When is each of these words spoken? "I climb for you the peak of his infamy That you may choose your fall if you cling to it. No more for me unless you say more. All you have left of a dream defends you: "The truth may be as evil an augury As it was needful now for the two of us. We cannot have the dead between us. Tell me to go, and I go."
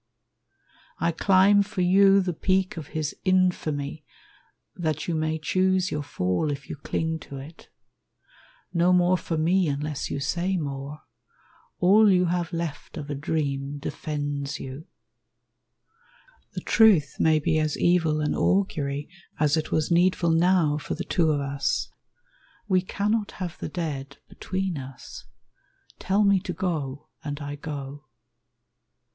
"I 0.97 1.11
climb 1.11 1.61
for 1.61 1.81
you 1.81 2.21
the 2.21 2.33
peak 2.33 2.75
of 2.75 2.87
his 2.87 3.15
infamy 3.23 4.03
That 4.75 5.07
you 5.07 5.13
may 5.13 5.37
choose 5.37 5.91
your 5.91 6.01
fall 6.01 6.51
if 6.51 6.67
you 6.71 6.75
cling 6.75 7.19
to 7.19 7.37
it. 7.37 7.69
No 8.73 8.93
more 8.93 9.15
for 9.15 9.37
me 9.37 9.67
unless 9.67 10.09
you 10.09 10.19
say 10.19 10.57
more. 10.57 11.01
All 11.77 12.09
you 12.11 12.25
have 12.25 12.51
left 12.51 12.97
of 12.97 13.11
a 13.11 13.13
dream 13.13 13.77
defends 13.77 14.59
you: 14.59 14.87
"The 16.53 16.61
truth 16.61 17.17
may 17.19 17.37
be 17.37 17.59
as 17.59 17.77
evil 17.77 18.21
an 18.21 18.33
augury 18.33 19.07
As 19.39 19.55
it 19.55 19.71
was 19.71 19.91
needful 19.91 20.31
now 20.31 20.79
for 20.79 20.95
the 20.95 21.03
two 21.03 21.29
of 21.31 21.39
us. 21.41 21.91
We 22.67 22.81
cannot 22.81 23.33
have 23.33 23.55
the 23.59 23.69
dead 23.69 24.17
between 24.27 24.79
us. 24.79 25.27
Tell 25.99 26.23
me 26.23 26.39
to 26.39 26.53
go, 26.53 27.09
and 27.23 27.39
I 27.39 27.55
go." 27.55 28.05